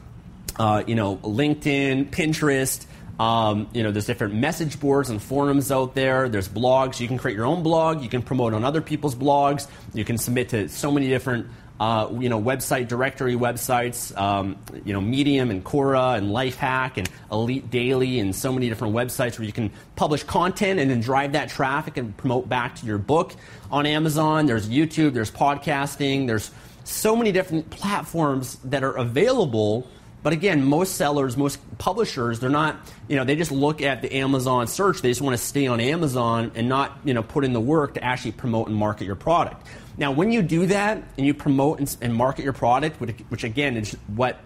uh, 0.58 0.82
you 0.86 0.94
know, 0.94 1.16
LinkedIn, 1.16 2.08
Pinterest, 2.08 2.86
um, 3.20 3.68
you 3.74 3.82
know, 3.82 3.90
there's 3.90 4.06
different 4.06 4.32
message 4.32 4.80
boards 4.80 5.10
and 5.10 5.20
forums 5.22 5.70
out 5.70 5.94
there. 5.94 6.30
There's 6.30 6.48
blogs. 6.48 7.00
You 7.00 7.06
can 7.06 7.18
create 7.18 7.36
your 7.36 7.44
own 7.44 7.62
blog. 7.62 8.02
You 8.02 8.08
can 8.08 8.22
promote 8.22 8.54
on 8.54 8.64
other 8.64 8.80
people's 8.80 9.14
blogs. 9.14 9.68
You 9.92 10.06
can 10.06 10.16
submit 10.16 10.48
to 10.48 10.70
so 10.70 10.90
many 10.90 11.08
different, 11.08 11.48
uh, 11.78 12.08
you 12.18 12.30
know, 12.30 12.40
website 12.40 12.88
directory 12.88 13.34
websites. 13.34 14.16
Um, 14.16 14.56
you 14.86 14.94
know, 14.94 15.02
Medium 15.02 15.50
and 15.50 15.62
Quora 15.62 16.16
and 16.16 16.28
Lifehack 16.28 16.96
and 16.96 17.10
Elite 17.30 17.70
Daily 17.70 18.20
and 18.20 18.34
so 18.34 18.54
many 18.54 18.70
different 18.70 18.94
websites 18.94 19.38
where 19.38 19.44
you 19.44 19.52
can 19.52 19.70
publish 19.96 20.22
content 20.22 20.80
and 20.80 20.90
then 20.90 21.02
drive 21.02 21.32
that 21.32 21.50
traffic 21.50 21.98
and 21.98 22.16
promote 22.16 22.48
back 22.48 22.76
to 22.76 22.86
your 22.86 22.96
book 22.96 23.34
on 23.70 23.84
Amazon. 23.84 24.46
There's 24.46 24.66
YouTube. 24.66 25.12
There's 25.12 25.30
podcasting. 25.30 26.26
There's 26.26 26.50
so 26.84 27.14
many 27.14 27.32
different 27.32 27.68
platforms 27.68 28.56
that 28.64 28.82
are 28.82 28.96
available 28.96 29.86
but 30.22 30.32
again, 30.32 30.64
most 30.64 30.96
sellers, 30.96 31.36
most 31.36 31.58
publishers, 31.78 32.40
they're 32.40 32.50
not, 32.50 32.76
you 33.08 33.16
know, 33.16 33.24
they 33.24 33.36
just 33.36 33.50
look 33.50 33.80
at 33.80 34.02
the 34.02 34.16
Amazon 34.16 34.66
search. 34.66 35.00
They 35.00 35.08
just 35.10 35.22
want 35.22 35.36
to 35.36 35.42
stay 35.42 35.66
on 35.66 35.80
Amazon 35.80 36.52
and 36.54 36.68
not, 36.68 36.98
you 37.04 37.14
know, 37.14 37.22
put 37.22 37.44
in 37.44 37.52
the 37.54 37.60
work 37.60 37.94
to 37.94 38.04
actually 38.04 38.32
promote 38.32 38.68
and 38.68 38.76
market 38.76 39.06
your 39.06 39.16
product. 39.16 39.66
Now, 39.96 40.12
when 40.12 40.30
you 40.30 40.42
do 40.42 40.66
that 40.66 41.02
and 41.16 41.26
you 41.26 41.32
promote 41.32 41.78
and, 41.78 41.96
and 42.02 42.14
market 42.14 42.44
your 42.44 42.52
product, 42.52 43.00
which, 43.00 43.18
which, 43.28 43.44
again 43.44 43.76
is 43.76 43.96
what 44.14 44.38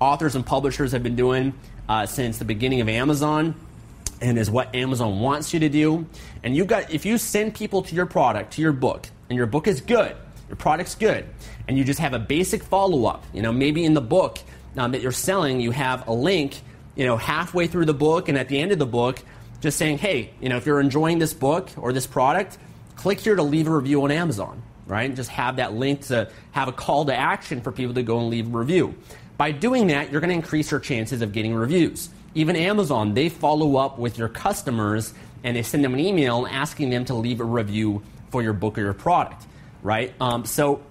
authors 0.00 0.34
and 0.34 0.44
publishers 0.44 0.92
have 0.92 1.02
been 1.02 1.16
doing 1.16 1.54
uh, 1.88 2.06
since 2.06 2.38
the 2.38 2.44
beginning 2.44 2.80
of 2.80 2.88
Amazon, 2.88 3.54
and 4.20 4.38
is 4.38 4.50
what 4.50 4.74
Amazon 4.74 5.20
wants 5.20 5.52
you 5.52 5.60
to 5.60 5.68
do. 5.68 6.06
And 6.42 6.54
you 6.54 6.64
got, 6.64 6.92
if 6.92 7.04
you 7.06 7.18
send 7.18 7.54
people 7.54 7.82
to 7.82 7.94
your 7.94 8.06
product, 8.06 8.54
to 8.54 8.62
your 8.62 8.72
book, 8.72 9.08
and 9.28 9.36
your 9.36 9.46
book 9.46 9.66
is 9.66 9.80
good, 9.80 10.14
your 10.48 10.56
product's 10.56 10.94
good, 10.94 11.26
and 11.66 11.76
you 11.78 11.84
just 11.84 12.00
have 12.00 12.12
a 12.12 12.18
basic 12.18 12.62
follow 12.62 13.06
up, 13.06 13.24
you 13.32 13.42
know, 13.42 13.52
maybe 13.52 13.84
in 13.84 13.94
the 13.94 14.00
book 14.00 14.38
um, 14.76 14.92
that 14.92 15.02
you're 15.02 15.12
selling, 15.12 15.60
you 15.60 15.70
have 15.70 16.06
a 16.08 16.12
link, 16.12 16.60
you 16.94 17.06
know, 17.06 17.16
halfway 17.16 17.66
through 17.66 17.86
the 17.86 17.94
book 17.94 18.28
and 18.28 18.38
at 18.38 18.48
the 18.48 18.58
end 18.58 18.72
of 18.72 18.78
the 18.78 18.86
book, 18.86 19.22
just 19.60 19.78
saying, 19.78 19.98
hey, 19.98 20.30
you 20.40 20.48
know, 20.48 20.56
if 20.56 20.66
you're 20.66 20.80
enjoying 20.80 21.18
this 21.18 21.32
book 21.32 21.70
or 21.76 21.92
this 21.92 22.06
product, 22.06 22.58
click 22.96 23.20
here 23.20 23.36
to 23.36 23.42
leave 23.42 23.68
a 23.68 23.70
review 23.70 24.02
on 24.02 24.10
Amazon, 24.10 24.62
right? 24.86 25.14
just 25.14 25.30
have 25.30 25.56
that 25.56 25.72
link 25.72 26.02
to 26.02 26.30
have 26.50 26.68
a 26.68 26.72
call 26.72 27.04
to 27.04 27.14
action 27.14 27.60
for 27.60 27.72
people 27.72 27.94
to 27.94 28.02
go 28.02 28.18
and 28.18 28.28
leave 28.28 28.52
a 28.52 28.58
review. 28.58 28.94
By 29.36 29.52
doing 29.52 29.88
that, 29.88 30.10
you're 30.10 30.20
going 30.20 30.30
to 30.30 30.36
increase 30.36 30.70
your 30.70 30.80
chances 30.80 31.22
of 31.22 31.32
getting 31.32 31.54
reviews. 31.54 32.10
Even 32.34 32.56
Amazon, 32.56 33.14
they 33.14 33.28
follow 33.28 33.76
up 33.76 33.98
with 33.98 34.18
your 34.18 34.28
customers 34.28 35.12
and 35.44 35.56
they 35.56 35.62
send 35.62 35.84
them 35.84 35.94
an 35.94 36.00
email 36.00 36.46
asking 36.48 36.90
them 36.90 37.04
to 37.06 37.14
leave 37.14 37.40
a 37.40 37.44
review 37.44 38.02
for 38.30 38.42
your 38.42 38.52
book 38.52 38.78
or 38.78 38.82
your 38.82 38.94
product, 38.94 39.44
right? 39.82 40.14
Um, 40.20 40.44
so 40.44 40.82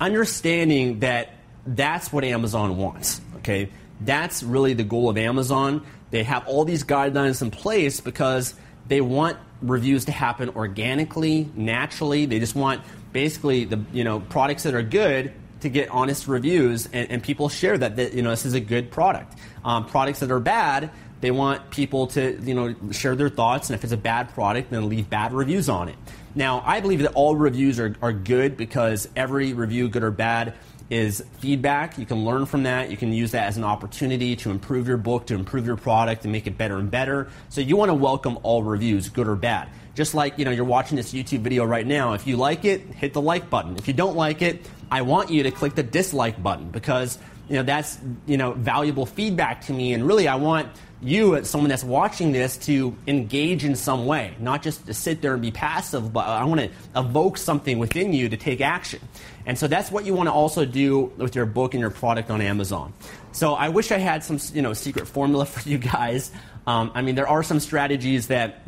understanding 0.00 1.00
that 1.00 1.30
that's 1.66 2.12
what 2.12 2.24
Amazon 2.24 2.76
wants. 2.76 3.20
Okay, 3.38 3.70
that's 4.00 4.42
really 4.42 4.74
the 4.74 4.84
goal 4.84 5.08
of 5.08 5.18
Amazon. 5.18 5.84
They 6.10 6.22
have 6.22 6.46
all 6.46 6.64
these 6.64 6.84
guidelines 6.84 7.42
in 7.42 7.50
place 7.50 8.00
because 8.00 8.54
they 8.86 9.00
want 9.00 9.38
reviews 9.62 10.04
to 10.06 10.12
happen 10.12 10.50
organically, 10.50 11.48
naturally. 11.54 12.26
They 12.26 12.38
just 12.38 12.54
want 12.54 12.82
basically 13.12 13.64
the 13.64 13.80
you 13.92 14.04
know 14.04 14.20
products 14.20 14.64
that 14.64 14.74
are 14.74 14.82
good 14.82 15.32
to 15.60 15.68
get 15.68 15.88
honest 15.88 16.28
reviews 16.28 16.86
and, 16.92 17.10
and 17.10 17.22
people 17.22 17.48
share 17.48 17.78
that, 17.78 17.96
that 17.96 18.12
you 18.14 18.22
know 18.22 18.30
this 18.30 18.46
is 18.46 18.54
a 18.54 18.60
good 18.60 18.90
product. 18.90 19.38
Um, 19.64 19.86
products 19.86 20.20
that 20.20 20.30
are 20.30 20.40
bad, 20.40 20.90
they 21.20 21.30
want 21.30 21.70
people 21.70 22.06
to 22.08 22.38
you 22.42 22.54
know 22.54 22.74
share 22.92 23.16
their 23.16 23.30
thoughts, 23.30 23.70
and 23.70 23.74
if 23.74 23.84
it's 23.84 23.92
a 23.92 23.98
bad 23.98 24.28
product, 24.30 24.70
then 24.70 24.88
leave 24.88 25.10
bad 25.10 25.32
reviews 25.32 25.68
on 25.68 25.88
it. 25.88 25.96
Now, 26.34 26.62
I 26.66 26.80
believe 26.80 27.00
that 27.00 27.14
all 27.14 27.34
reviews 27.34 27.80
are, 27.80 27.96
are 28.02 28.12
good 28.12 28.58
because 28.58 29.08
every 29.16 29.54
review, 29.54 29.88
good 29.88 30.02
or 30.02 30.10
bad, 30.10 30.52
is 30.88 31.24
feedback. 31.38 31.98
You 31.98 32.06
can 32.06 32.24
learn 32.24 32.46
from 32.46 32.62
that. 32.62 32.90
You 32.90 32.96
can 32.96 33.12
use 33.12 33.32
that 33.32 33.48
as 33.48 33.56
an 33.56 33.64
opportunity 33.64 34.36
to 34.36 34.50
improve 34.50 34.86
your 34.86 34.96
book, 34.96 35.26
to 35.26 35.34
improve 35.34 35.66
your 35.66 35.76
product, 35.76 36.24
and 36.24 36.32
make 36.32 36.46
it 36.46 36.56
better 36.56 36.76
and 36.76 36.90
better. 36.90 37.28
So 37.48 37.60
you 37.60 37.76
want 37.76 37.90
to 37.90 37.94
welcome 37.94 38.38
all 38.42 38.62
reviews, 38.62 39.08
good 39.08 39.28
or 39.28 39.36
bad. 39.36 39.68
Just 39.94 40.14
like 40.14 40.38
you 40.38 40.44
know, 40.44 40.50
you're 40.50 40.64
watching 40.64 40.96
this 40.96 41.12
YouTube 41.12 41.40
video 41.40 41.64
right 41.64 41.86
now. 41.86 42.12
If 42.12 42.26
you 42.26 42.36
like 42.36 42.64
it, 42.64 42.82
hit 42.82 43.14
the 43.14 43.22
like 43.22 43.50
button. 43.50 43.76
If 43.76 43.88
you 43.88 43.94
don't 43.94 44.16
like 44.16 44.42
it, 44.42 44.68
I 44.90 45.02
want 45.02 45.30
you 45.30 45.42
to 45.42 45.50
click 45.50 45.74
the 45.74 45.82
dislike 45.82 46.40
button 46.42 46.70
because 46.70 47.18
you 47.48 47.56
know 47.56 47.62
that's 47.62 47.98
you 48.26 48.36
know 48.36 48.52
valuable 48.52 49.06
feedback 49.06 49.62
to 49.62 49.72
me. 49.72 49.94
And 49.94 50.06
really, 50.06 50.28
I 50.28 50.36
want 50.36 50.68
you, 51.02 51.36
as 51.36 51.50
someone 51.50 51.68
that's 51.68 51.84
watching 51.84 52.32
this, 52.32 52.56
to 52.58 52.96
engage 53.06 53.64
in 53.64 53.76
some 53.76 54.06
way, 54.06 54.34
not 54.40 54.62
just 54.62 54.86
to 54.86 54.94
sit 54.94 55.20
there 55.20 55.34
and 55.34 55.42
be 55.42 55.50
passive, 55.50 56.12
but 56.12 56.26
I 56.26 56.44
want 56.44 56.60
to 56.60 56.70
evoke 56.96 57.36
something 57.36 57.78
within 57.78 58.12
you 58.12 58.28
to 58.30 58.36
take 58.36 58.60
action. 58.60 59.00
And 59.44 59.58
so 59.58 59.68
that's 59.68 59.90
what 59.90 60.06
you 60.06 60.14
want 60.14 60.28
to 60.28 60.32
also 60.32 60.64
do 60.64 61.12
with 61.16 61.34
your 61.34 61.46
book 61.46 61.74
and 61.74 61.80
your 61.80 61.90
product 61.90 62.30
on 62.30 62.40
Amazon. 62.40 62.92
So 63.32 63.54
I 63.54 63.68
wish 63.68 63.92
I 63.92 63.98
had 63.98 64.24
some 64.24 64.40
you 64.54 64.62
know 64.62 64.72
secret 64.72 65.06
formula 65.06 65.44
for 65.46 65.68
you 65.68 65.78
guys. 65.78 66.32
Um, 66.66 66.90
I 66.94 67.02
mean, 67.02 67.14
there 67.14 67.28
are 67.28 67.42
some 67.42 67.60
strategies 67.60 68.28
that 68.28 68.62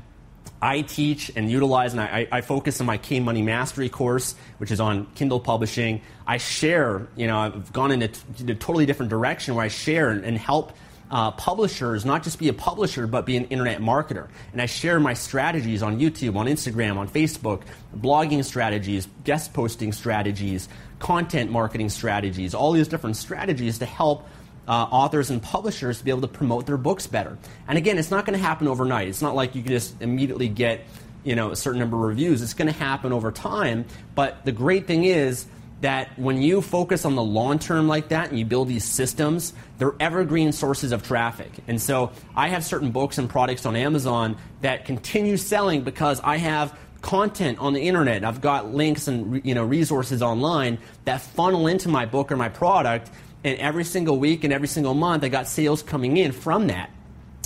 I 0.60 0.82
teach 0.82 1.30
and 1.34 1.50
utilize, 1.50 1.92
and 1.92 2.00
I, 2.00 2.26
I, 2.30 2.40
focus 2.40 2.80
on 2.80 2.86
my 2.86 2.96
K 2.96 3.20
Money 3.20 3.42
Mastery 3.42 3.88
course, 3.88 4.34
which 4.58 4.70
is 4.70 4.80
on 4.80 5.06
Kindle 5.14 5.40
publishing. 5.40 6.00
I 6.26 6.38
share, 6.38 7.06
you 7.16 7.26
know, 7.28 7.38
I've 7.38 7.72
gone 7.72 7.92
in 7.92 8.02
a, 8.02 8.06
a 8.06 8.54
totally 8.54 8.84
different 8.84 9.10
direction 9.10 9.54
where 9.54 9.64
I 9.64 9.68
share 9.68 10.10
and, 10.10 10.24
and 10.24 10.36
help 10.36 10.72
uh, 11.10 11.30
publishers 11.32 12.04
not 12.04 12.22
just 12.22 12.38
be 12.38 12.48
a 12.48 12.52
publisher, 12.52 13.06
but 13.06 13.24
be 13.24 13.36
an 13.36 13.46
internet 13.46 13.80
marketer. 13.80 14.28
And 14.52 14.60
I 14.60 14.66
share 14.66 15.00
my 15.00 15.14
strategies 15.14 15.82
on 15.82 15.98
YouTube, 15.98 16.36
on 16.36 16.46
Instagram, 16.46 16.96
on 16.96 17.08
Facebook, 17.08 17.62
blogging 17.96 18.44
strategies, 18.44 19.08
guest 19.24 19.54
posting 19.54 19.92
strategies, 19.92 20.68
content 20.98 21.50
marketing 21.50 21.88
strategies, 21.88 22.54
all 22.54 22.72
these 22.72 22.88
different 22.88 23.16
strategies 23.16 23.78
to 23.78 23.86
help 23.86 24.26
uh, 24.66 24.72
authors 24.90 25.30
and 25.30 25.42
publishers 25.42 25.98
to 25.98 26.04
be 26.04 26.10
able 26.10 26.20
to 26.20 26.28
promote 26.28 26.66
their 26.66 26.76
books 26.76 27.06
better. 27.06 27.38
And 27.66 27.78
again, 27.78 27.96
it's 27.96 28.10
not 28.10 28.26
going 28.26 28.38
to 28.38 28.44
happen 28.44 28.68
overnight. 28.68 29.08
It's 29.08 29.22
not 29.22 29.34
like 29.34 29.54
you 29.54 29.62
can 29.62 29.72
just 29.72 30.00
immediately 30.02 30.48
get 30.48 30.84
you 31.24 31.34
know 31.34 31.50
a 31.50 31.56
certain 31.56 31.80
number 31.80 31.96
of 31.96 32.02
reviews. 32.02 32.42
It's 32.42 32.54
going 32.54 32.72
to 32.72 32.78
happen 32.78 33.12
over 33.12 33.32
time. 33.32 33.86
But 34.14 34.44
the 34.44 34.52
great 34.52 34.86
thing 34.86 35.04
is 35.04 35.46
that 35.80 36.18
when 36.18 36.42
you 36.42 36.60
focus 36.60 37.04
on 37.04 37.14
the 37.14 37.22
long 37.22 37.58
term 37.58 37.86
like 37.86 38.08
that 38.08 38.30
and 38.30 38.38
you 38.38 38.44
build 38.44 38.68
these 38.68 38.84
systems, 38.84 39.52
they're 39.78 39.94
evergreen 40.00 40.52
sources 40.52 40.92
of 40.92 41.02
traffic. 41.02 41.50
And 41.68 41.80
so 41.80 42.12
I 42.34 42.48
have 42.48 42.64
certain 42.64 42.90
books 42.90 43.18
and 43.18 43.28
products 43.28 43.64
on 43.64 43.76
Amazon 43.76 44.36
that 44.62 44.84
continue 44.84 45.36
selling 45.36 45.82
because 45.82 46.20
I 46.20 46.36
have 46.38 46.76
content 47.00 47.58
on 47.58 47.74
the 47.74 47.80
internet. 47.80 48.24
I've 48.24 48.40
got 48.40 48.74
links 48.74 49.06
and 49.06 49.44
you 49.44 49.54
know 49.54 49.64
resources 49.64 50.20
online 50.20 50.78
that 51.04 51.20
funnel 51.20 51.68
into 51.68 51.88
my 51.88 52.06
book 52.06 52.32
or 52.32 52.36
my 52.36 52.48
product 52.48 53.10
and 53.44 53.58
every 53.58 53.84
single 53.84 54.18
week 54.18 54.44
and 54.44 54.52
every 54.52 54.68
single 54.68 54.94
month, 54.94 55.22
I 55.22 55.28
got 55.28 55.46
sales 55.46 55.82
coming 55.82 56.16
in 56.16 56.32
from 56.32 56.66
that. 56.68 56.90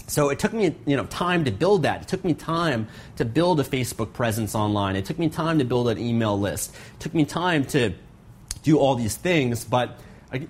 So 0.07 0.31
it 0.31 0.39
took 0.39 0.53
me, 0.53 0.75
you 0.87 0.97
know, 0.97 1.05
time 1.07 1.45
to 1.45 1.51
build 1.51 1.83
that. 1.83 2.03
It 2.03 2.09
took 2.09 2.25
me 2.25 2.35
time 2.35 2.89
to 3.17 3.25
build 3.25 3.61
a 3.61 3.65
Facebook 3.65 4.13
presence 4.13 4.55
online. 4.55 4.97
It 4.97 5.05
took 5.05 5.19
me 5.19 5.29
time 5.29 5.59
to 5.59 5.65
build 5.65 5.89
an 5.89 5.99
email 5.99 6.39
list. 6.39 6.75
It 6.75 7.01
took 7.01 7.15
me 7.15 7.25
time 7.25 7.65
to 7.67 7.95
do 8.63 8.79
all 8.79 8.95
these 8.95 9.17
things, 9.17 9.65
but 9.65 9.99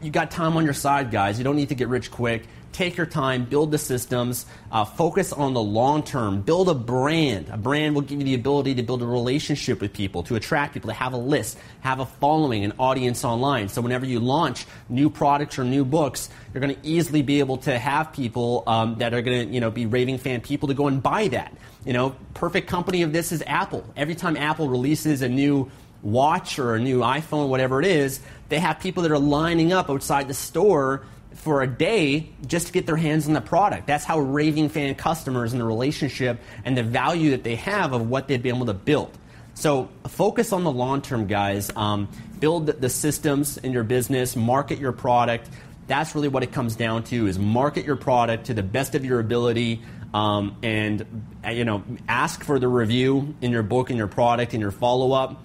you 0.00 0.10
got 0.10 0.30
time 0.30 0.56
on 0.56 0.64
your 0.64 0.74
side, 0.74 1.10
guys. 1.10 1.38
You 1.38 1.44
don't 1.44 1.56
need 1.56 1.70
to 1.70 1.74
get 1.74 1.88
rich 1.88 2.10
quick. 2.10 2.46
Take 2.72 2.96
your 2.96 3.04
time, 3.04 3.44
build 3.44 3.70
the 3.70 3.76
systems, 3.76 4.46
uh, 4.70 4.86
focus 4.86 5.30
on 5.30 5.52
the 5.52 5.62
long 5.62 6.02
term, 6.02 6.40
build 6.40 6.70
a 6.70 6.74
brand. 6.74 7.50
A 7.50 7.58
brand 7.58 7.94
will 7.94 8.00
give 8.00 8.18
you 8.18 8.24
the 8.24 8.34
ability 8.34 8.76
to 8.76 8.82
build 8.82 9.02
a 9.02 9.06
relationship 9.06 9.82
with 9.82 9.92
people, 9.92 10.22
to 10.22 10.36
attract 10.36 10.72
people, 10.72 10.88
to 10.88 10.94
have 10.94 11.12
a 11.12 11.18
list, 11.18 11.58
have 11.80 12.00
a 12.00 12.06
following, 12.06 12.64
an 12.64 12.72
audience 12.78 13.26
online. 13.26 13.68
So 13.68 13.82
whenever 13.82 14.06
you 14.06 14.20
launch 14.20 14.64
new 14.88 15.10
products 15.10 15.58
or 15.58 15.64
new 15.64 15.84
books, 15.84 16.30
you're 16.54 16.62
going 16.62 16.74
to 16.74 16.86
easily 16.86 17.20
be 17.20 17.40
able 17.40 17.58
to 17.58 17.78
have 17.78 18.14
people 18.14 18.62
um, 18.66 18.94
that 18.98 19.12
are 19.12 19.20
going 19.20 19.48
to, 19.48 19.54
you 19.54 19.60
know, 19.60 19.70
be 19.70 19.84
raving 19.84 20.16
fan 20.16 20.40
people 20.40 20.68
to 20.68 20.74
go 20.74 20.86
and 20.86 21.02
buy 21.02 21.28
that. 21.28 21.54
You 21.84 21.92
know, 21.92 22.16
perfect 22.32 22.68
company 22.68 23.02
of 23.02 23.12
this 23.12 23.32
is 23.32 23.42
Apple. 23.46 23.84
Every 23.96 24.14
time 24.14 24.36
Apple 24.38 24.68
releases 24.68 25.20
a 25.20 25.28
new 25.28 25.70
watch 26.02 26.58
or 26.58 26.74
a 26.74 26.80
new 26.80 27.00
iPhone, 27.00 27.48
whatever 27.48 27.80
it 27.80 27.86
is, 27.86 28.20
they 28.48 28.58
have 28.58 28.80
people 28.80 29.02
that 29.04 29.12
are 29.12 29.18
lining 29.18 29.72
up 29.72 29.88
outside 29.88 30.28
the 30.28 30.34
store 30.34 31.04
for 31.34 31.62
a 31.62 31.66
day 31.66 32.28
just 32.46 32.66
to 32.66 32.72
get 32.72 32.86
their 32.86 32.96
hands 32.96 33.26
on 33.26 33.32
the 33.32 33.40
product. 33.40 33.86
That's 33.86 34.04
how 34.04 34.20
raving 34.20 34.68
fan 34.68 34.94
customers 34.94 35.52
and 35.52 35.60
the 35.60 35.64
relationship 35.64 36.40
and 36.64 36.76
the 36.76 36.82
value 36.82 37.30
that 37.30 37.44
they 37.44 37.56
have 37.56 37.92
of 37.92 38.08
what 38.08 38.28
they've 38.28 38.42
been 38.42 38.56
able 38.56 38.66
to 38.66 38.74
build. 38.74 39.16
So 39.54 39.88
focus 40.08 40.52
on 40.52 40.64
the 40.64 40.72
long 40.72 41.02
term, 41.02 41.26
guys. 41.26 41.70
Um, 41.76 42.08
build 42.38 42.66
the 42.66 42.88
systems 42.88 43.58
in 43.58 43.72
your 43.72 43.84
business, 43.84 44.34
market 44.34 44.78
your 44.78 44.92
product. 44.92 45.48
That's 45.86 46.14
really 46.14 46.28
what 46.28 46.42
it 46.42 46.52
comes 46.52 46.74
down 46.74 47.04
to: 47.04 47.26
is 47.26 47.38
market 47.38 47.84
your 47.84 47.96
product 47.96 48.46
to 48.46 48.54
the 48.54 48.62
best 48.62 48.94
of 48.94 49.04
your 49.04 49.20
ability, 49.20 49.82
um, 50.14 50.56
and 50.62 51.26
you 51.50 51.64
know, 51.64 51.82
ask 52.08 52.44
for 52.44 52.58
the 52.58 52.68
review 52.68 53.34
in 53.42 53.50
your 53.50 53.62
book 53.62 53.90
and 53.90 53.98
your 53.98 54.08
product 54.08 54.54
and 54.54 54.60
your 54.60 54.70
follow 54.70 55.12
up 55.12 55.40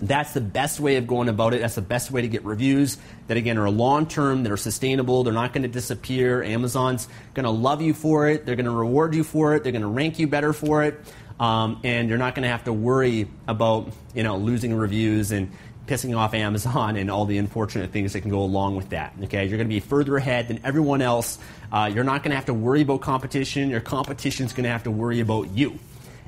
that's 0.00 0.32
the 0.32 0.40
best 0.40 0.80
way 0.80 0.96
of 0.96 1.06
going 1.06 1.28
about 1.28 1.54
it. 1.54 1.60
That's 1.60 1.74
the 1.74 1.82
best 1.82 2.10
way 2.10 2.22
to 2.22 2.28
get 2.28 2.44
reviews 2.44 2.98
that, 3.28 3.36
again, 3.36 3.58
are 3.58 3.70
long 3.70 4.06
term, 4.06 4.42
that 4.42 4.52
are 4.52 4.56
sustainable. 4.56 5.24
They're 5.24 5.32
not 5.32 5.52
going 5.52 5.62
to 5.62 5.68
disappear. 5.68 6.42
Amazon's 6.42 7.08
going 7.34 7.44
to 7.44 7.50
love 7.50 7.82
you 7.82 7.94
for 7.94 8.28
it. 8.28 8.46
They're 8.46 8.56
going 8.56 8.66
to 8.66 8.72
reward 8.72 9.14
you 9.14 9.24
for 9.24 9.54
it. 9.54 9.62
They're 9.62 9.72
going 9.72 9.82
to 9.82 9.88
rank 9.88 10.18
you 10.18 10.26
better 10.26 10.52
for 10.52 10.84
it. 10.84 11.00
Um, 11.38 11.80
and 11.82 12.08
you're 12.08 12.18
not 12.18 12.34
going 12.34 12.44
to 12.44 12.48
have 12.48 12.64
to 12.64 12.72
worry 12.72 13.28
about 13.48 13.92
you 14.14 14.22
know 14.22 14.36
losing 14.36 14.74
reviews 14.74 15.32
and 15.32 15.50
pissing 15.86 16.16
off 16.16 16.32
Amazon 16.32 16.96
and 16.96 17.10
all 17.10 17.24
the 17.26 17.38
unfortunate 17.38 17.90
things 17.90 18.12
that 18.12 18.20
can 18.20 18.30
go 18.30 18.40
along 18.40 18.76
with 18.76 18.90
that. 18.90 19.14
Okay, 19.24 19.46
you're 19.46 19.58
going 19.58 19.68
to 19.68 19.74
be 19.74 19.80
further 19.80 20.16
ahead 20.16 20.48
than 20.48 20.60
everyone 20.64 21.02
else. 21.02 21.38
Uh, 21.72 21.90
you're 21.92 22.04
not 22.04 22.22
going 22.22 22.30
to 22.30 22.36
have 22.36 22.46
to 22.46 22.54
worry 22.54 22.82
about 22.82 23.00
competition. 23.00 23.68
Your 23.68 23.80
competition's 23.80 24.52
going 24.52 24.64
to 24.64 24.70
have 24.70 24.84
to 24.84 24.90
worry 24.90 25.20
about 25.20 25.50
you. 25.50 25.78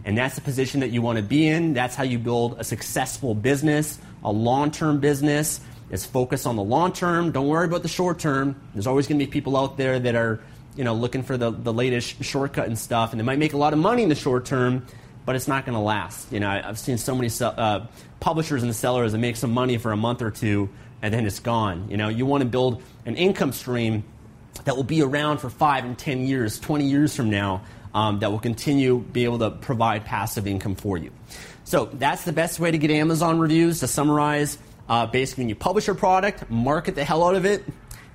And 0.06 0.16
that's 0.16 0.36
the 0.36 0.40
position 0.40 0.80
that 0.80 0.90
you 0.90 1.02
want 1.02 1.16
to 1.16 1.22
be 1.22 1.48
in. 1.48 1.74
That's 1.74 1.96
how 1.96 2.04
you 2.04 2.18
build 2.20 2.58
a 2.60 2.64
successful 2.64 3.34
business, 3.34 3.98
a 4.22 4.30
long 4.30 4.70
term 4.70 5.00
business. 5.00 5.60
Is 5.88 6.04
focus 6.04 6.46
on 6.46 6.56
the 6.56 6.64
long 6.64 6.92
term. 6.92 7.30
Don't 7.30 7.46
worry 7.46 7.64
about 7.64 7.82
the 7.82 7.88
short 7.88 8.18
term. 8.18 8.60
There's 8.74 8.88
always 8.88 9.06
going 9.06 9.20
to 9.20 9.24
be 9.24 9.30
people 9.30 9.56
out 9.56 9.76
there 9.76 10.00
that 10.00 10.16
are, 10.16 10.40
you 10.74 10.82
know, 10.82 10.94
looking 10.94 11.22
for 11.22 11.36
the, 11.36 11.52
the 11.52 11.72
latest 11.72 12.24
shortcut 12.24 12.66
and 12.66 12.76
stuff, 12.76 13.12
and 13.12 13.20
they 13.20 13.24
might 13.24 13.38
make 13.38 13.52
a 13.52 13.56
lot 13.56 13.72
of 13.72 13.78
money 13.78 14.02
in 14.02 14.08
the 14.08 14.16
short 14.16 14.46
term, 14.46 14.84
but 15.24 15.36
it's 15.36 15.46
not 15.46 15.64
going 15.64 15.74
to 15.76 15.80
last. 15.80 16.32
You 16.32 16.40
know, 16.40 16.48
I've 16.48 16.78
seen 16.78 16.98
so 16.98 17.14
many 17.14 17.30
uh, 17.40 17.86
publishers 18.18 18.64
and 18.64 18.74
sellers 18.74 19.12
that 19.12 19.18
make 19.18 19.36
some 19.36 19.52
money 19.52 19.78
for 19.78 19.92
a 19.92 19.96
month 19.96 20.22
or 20.22 20.32
two, 20.32 20.68
and 21.02 21.14
then 21.14 21.24
it's 21.24 21.38
gone. 21.38 21.86
You 21.88 21.96
know, 21.96 22.08
you 22.08 22.26
want 22.26 22.42
to 22.42 22.48
build 22.48 22.82
an 23.04 23.14
income 23.14 23.52
stream 23.52 24.02
that 24.64 24.74
will 24.74 24.82
be 24.82 25.02
around 25.02 25.38
for 25.38 25.50
five 25.50 25.84
and 25.84 25.96
ten 25.96 26.26
years, 26.26 26.58
20 26.58 26.84
years 26.84 27.14
from 27.14 27.30
now 27.30 27.62
um, 27.96 28.18
that 28.18 28.30
will 28.30 28.38
continue 28.38 28.98
be 29.00 29.24
able 29.24 29.38
to 29.38 29.50
provide 29.50 30.04
passive 30.04 30.46
income 30.46 30.74
for 30.74 30.98
you. 30.98 31.10
So 31.64 31.86
that's 31.86 32.24
the 32.24 32.32
best 32.32 32.60
way 32.60 32.70
to 32.70 32.76
get 32.76 32.90
Amazon 32.90 33.38
reviews. 33.38 33.80
To 33.80 33.88
summarize, 33.88 34.58
uh, 34.86 35.06
basically, 35.06 35.44
when 35.44 35.48
you 35.48 35.54
publish 35.54 35.86
your 35.86 35.96
product, 35.96 36.48
market 36.50 36.94
the 36.94 37.04
hell 37.04 37.24
out 37.24 37.34
of 37.34 37.46
it, 37.46 37.64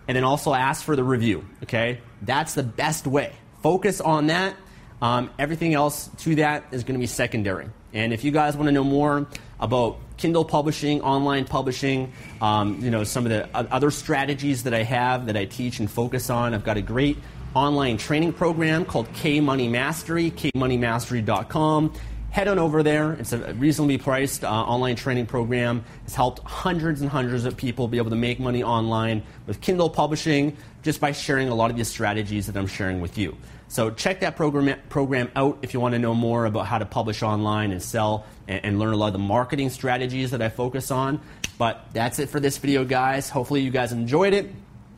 and 0.07 0.15
then 0.15 0.23
also 0.23 0.53
ask 0.53 0.85
for 0.85 0.95
the 0.95 1.03
review. 1.03 1.43
Okay, 1.63 1.99
that's 2.21 2.53
the 2.53 2.63
best 2.63 3.07
way. 3.07 3.33
Focus 3.63 3.99
on 3.99 4.27
that. 4.27 4.55
Um, 5.01 5.31
everything 5.39 5.73
else 5.73 6.11
to 6.19 6.35
that 6.35 6.65
is 6.71 6.83
going 6.83 6.93
to 6.93 6.99
be 6.99 7.07
secondary. 7.07 7.67
And 7.91 8.13
if 8.13 8.23
you 8.23 8.29
guys 8.29 8.55
want 8.55 8.67
to 8.67 8.71
know 8.71 8.83
more 8.83 9.25
about 9.61 9.97
Kindle 10.17 10.45
publishing, 10.45 11.01
online 11.01 11.45
publishing, 11.45 12.11
um, 12.41 12.79
you 12.81 12.91
know 12.91 13.03
some 13.03 13.25
of 13.25 13.31
the 13.31 13.47
other 13.55 13.91
strategies 13.91 14.63
that 14.63 14.73
I 14.73 14.83
have 14.83 15.27
that 15.27 15.37
I 15.37 15.45
teach 15.45 15.79
and 15.79 15.89
focus 15.89 16.29
on, 16.29 16.53
I've 16.53 16.63
got 16.63 16.77
a 16.77 16.81
great 16.81 17.17
online 17.53 17.97
training 17.97 18.33
program 18.33 18.85
called 18.85 19.11
K 19.13 19.39
Money 19.39 19.67
Mastery, 19.67 20.31
kmoneymastery.com. 20.31 21.93
Head 22.31 22.47
on 22.47 22.59
over 22.59 22.81
there. 22.81 23.13
It's 23.13 23.33
a 23.33 23.53
reasonably 23.55 23.97
priced 23.97 24.45
uh, 24.45 24.49
online 24.49 24.95
training 24.95 25.25
program. 25.25 25.83
It's 26.05 26.15
helped 26.15 26.39
hundreds 26.43 27.01
and 27.01 27.09
hundreds 27.09 27.43
of 27.43 27.57
people 27.57 27.89
be 27.89 27.97
able 27.97 28.09
to 28.11 28.15
make 28.15 28.39
money 28.39 28.63
online 28.63 29.21
with 29.47 29.59
Kindle 29.59 29.89
publishing 29.89 30.55
just 30.81 31.01
by 31.01 31.11
sharing 31.11 31.49
a 31.49 31.55
lot 31.55 31.71
of 31.71 31.77
these 31.77 31.89
strategies 31.89 32.47
that 32.47 32.55
I'm 32.55 32.67
sharing 32.67 33.01
with 33.01 33.17
you. 33.17 33.35
So 33.71 33.89
check 33.89 34.19
that 34.19 34.35
program, 34.35 34.77
program 34.89 35.31
out 35.33 35.59
if 35.61 35.73
you 35.73 35.79
want 35.79 35.93
to 35.93 35.99
know 35.99 36.13
more 36.13 36.45
about 36.45 36.67
how 36.67 36.77
to 36.77 36.85
publish 36.85 37.23
online 37.23 37.71
and 37.71 37.81
sell 37.81 38.25
and, 38.45 38.65
and 38.65 38.79
learn 38.79 38.91
a 38.91 38.97
lot 38.97 39.07
of 39.07 39.13
the 39.13 39.19
marketing 39.19 39.69
strategies 39.69 40.31
that 40.31 40.41
I 40.41 40.49
focus 40.49 40.91
on. 40.91 41.21
But 41.57 41.85
that's 41.93 42.19
it 42.19 42.27
for 42.27 42.41
this 42.41 42.57
video, 42.57 42.83
guys. 42.83 43.29
Hopefully, 43.29 43.61
you 43.61 43.71
guys 43.71 43.93
enjoyed 43.93 44.33
it. 44.33 44.51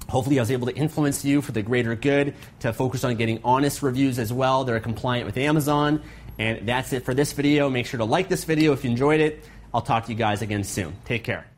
Hopefully, 0.10 0.39
I 0.39 0.42
was 0.42 0.50
able 0.50 0.65
to 0.65 0.75
influence 0.75 1.24
you 1.24 1.44
for 1.44 1.51
the 1.51 1.62
greater 1.62 1.94
good 1.94 2.34
to 2.62 2.74
focus 2.74 3.03
on 3.03 3.13
getting 3.15 3.42
honest 3.44 3.84
reviews 3.84 4.18
as 4.18 4.34
well 4.34 4.63
They're 4.63 4.80
compliant 4.80 5.27
with 5.27 5.38
Amazon. 5.38 6.01
And 6.39 6.68
that's 6.68 6.94
it 6.94 7.06
for 7.06 7.13
this 7.13 7.32
video. 7.34 7.70
Make 7.70 7.86
sure 7.86 8.00
to 8.00 8.06
like 8.06 8.27
this 8.27 8.44
video 8.44 8.74
if 8.74 8.84
you 8.84 8.89
enjoyed 8.89 9.22
it. 9.22 9.46
I'll 9.72 9.82
talk 9.82 10.06
to 10.06 10.12
you 10.12 10.18
guys 10.18 10.42
again 10.42 10.63
soon. 10.63 10.96
Take 11.06 11.24
care. 11.24 11.53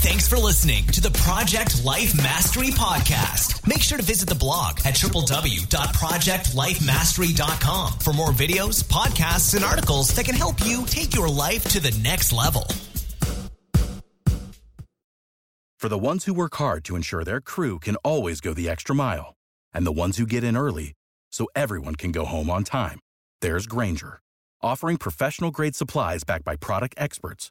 Thanks 0.00 0.28
for 0.28 0.36
listening 0.36 0.84
to 0.86 1.00
the 1.00 1.10
Project 1.10 1.84
Life 1.84 2.16
Mastery 2.16 2.68
Podcast. 2.68 3.66
Make 3.66 3.82
sure 3.82 3.98
to 3.98 4.04
visit 4.04 4.28
the 4.28 4.36
blog 4.36 4.78
at 4.84 4.94
www.projectlifemastery.com 4.94 7.92
for 7.98 8.12
more 8.12 8.28
videos, 8.28 8.84
podcasts, 8.84 9.56
and 9.56 9.64
articles 9.64 10.10
that 10.10 10.24
can 10.24 10.36
help 10.36 10.64
you 10.64 10.86
take 10.86 11.16
your 11.16 11.28
life 11.28 11.64
to 11.64 11.80
the 11.80 11.90
next 12.04 12.32
level. 12.32 12.64
For 15.80 15.88
the 15.88 15.98
ones 15.98 16.26
who 16.26 16.34
work 16.34 16.54
hard 16.54 16.84
to 16.84 16.94
ensure 16.94 17.24
their 17.24 17.40
crew 17.40 17.80
can 17.80 17.96
always 17.96 18.40
go 18.40 18.54
the 18.54 18.68
extra 18.68 18.94
mile, 18.94 19.34
and 19.74 19.84
the 19.84 19.90
ones 19.90 20.16
who 20.16 20.26
get 20.26 20.44
in 20.44 20.56
early 20.56 20.92
so 21.32 21.48
everyone 21.56 21.96
can 21.96 22.12
go 22.12 22.24
home 22.24 22.50
on 22.50 22.62
time, 22.62 23.00
there's 23.40 23.66
Grainger, 23.66 24.20
offering 24.62 24.96
professional 24.96 25.50
grade 25.50 25.74
supplies 25.74 26.22
backed 26.22 26.44
by 26.44 26.54
product 26.54 26.94
experts 26.96 27.50